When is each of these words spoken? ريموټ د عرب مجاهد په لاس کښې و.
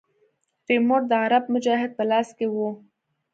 ريموټ 0.67 1.01
د 1.07 1.13
عرب 1.23 1.43
مجاهد 1.53 1.91
په 1.97 2.03
لاس 2.11 2.27
کښې 2.37 2.47
و. 2.53 2.57